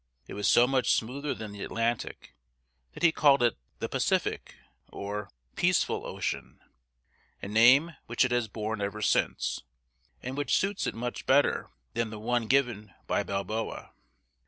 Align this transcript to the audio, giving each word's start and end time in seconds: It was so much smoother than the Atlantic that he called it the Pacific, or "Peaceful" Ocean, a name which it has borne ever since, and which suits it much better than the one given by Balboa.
It 0.25 0.33
was 0.33 0.47
so 0.47 0.65
much 0.65 0.93
smoother 0.93 1.35
than 1.35 1.51
the 1.51 1.61
Atlantic 1.63 2.33
that 2.95 3.03
he 3.03 3.11
called 3.11 3.43
it 3.43 3.55
the 3.77 3.87
Pacific, 3.87 4.55
or 4.91 5.29
"Peaceful" 5.55 6.07
Ocean, 6.07 6.59
a 7.39 7.47
name 7.47 7.95
which 8.07 8.25
it 8.25 8.31
has 8.31 8.47
borne 8.47 8.81
ever 8.81 9.03
since, 9.03 9.61
and 10.23 10.35
which 10.35 10.57
suits 10.57 10.87
it 10.87 10.95
much 10.95 11.27
better 11.27 11.69
than 11.93 12.09
the 12.09 12.17
one 12.17 12.47
given 12.47 12.95
by 13.05 13.21
Balboa. 13.21 13.91